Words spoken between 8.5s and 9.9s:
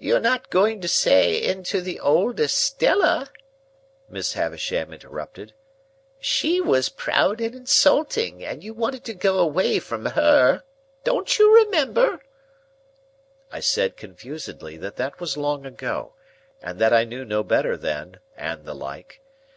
you wanted to go away